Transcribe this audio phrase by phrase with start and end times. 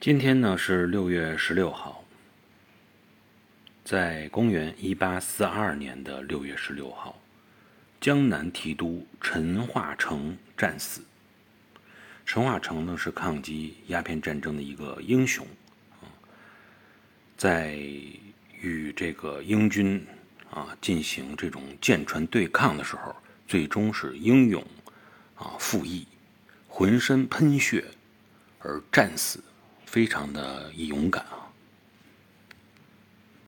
[0.00, 2.04] 今天呢是六月十六号，
[3.84, 7.20] 在公元一八四二年的六月十六号，
[8.00, 11.02] 江南提督陈化成战死。
[12.24, 15.44] 陈化成呢是抗击鸦片战争的一个英雄
[16.00, 16.06] 啊，
[17.36, 20.06] 在与这个英军
[20.48, 23.16] 啊进行这种舰船对抗的时候，
[23.48, 24.64] 最终是英勇
[25.34, 26.06] 啊赴义，
[26.68, 27.84] 浑身喷血
[28.60, 29.42] 而战死。
[29.90, 31.47] 非常的勇敢啊！